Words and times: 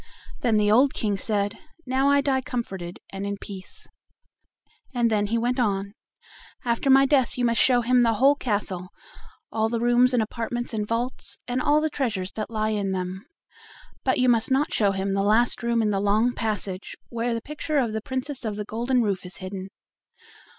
Then 0.41 0.57
the 0.57 0.71
old 0.71 0.95
King 0.95 1.15
said: 1.15 1.59
"Now 1.85 2.09
I 2.09 2.21
die 2.21 2.41
comforted 2.41 2.97
and 3.13 3.23
in 3.23 3.37
peace"; 3.37 3.85
and 4.95 5.11
then 5.11 5.27
he 5.27 5.37
went 5.37 5.59
on: 5.59 5.93
"After 6.65 6.89
my 6.89 7.05
death 7.05 7.37
you 7.37 7.45
must 7.45 7.61
show 7.61 7.81
him 7.81 8.01
the 8.01 8.13
whole 8.15 8.33
castle, 8.33 8.87
all 9.51 9.69
the 9.69 9.79
rooms 9.79 10.15
and 10.15 10.23
apartments 10.23 10.73
and 10.73 10.87
vaults, 10.87 11.37
and 11.47 11.61
all 11.61 11.81
the 11.81 11.89
treasures 11.91 12.31
that 12.31 12.49
lie 12.49 12.71
in 12.71 12.93
them; 12.93 13.27
but 14.03 14.17
you 14.17 14.27
must 14.27 14.49
not 14.49 14.73
show 14.73 14.89
him 14.91 15.13
the 15.13 15.21
last 15.21 15.61
room 15.61 15.83
in 15.83 15.91
the 15.91 15.99
long 16.01 16.33
passage, 16.33 16.95
where 17.09 17.35
the 17.35 17.39
picture 17.41 17.77
of 17.77 17.93
the 17.93 18.01
Princess 18.01 18.43
of 18.43 18.55
the 18.55 18.65
Golden 18.65 19.03
Roof 19.03 19.23
is 19.23 19.35
hidden. 19.35 19.69